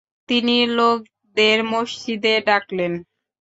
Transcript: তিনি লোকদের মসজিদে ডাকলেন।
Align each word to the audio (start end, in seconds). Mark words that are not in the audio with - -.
তিনি 0.29 0.55
লোকদের 0.77 1.57
মসজিদে 1.71 2.33
ডাকলেন। 2.47 2.93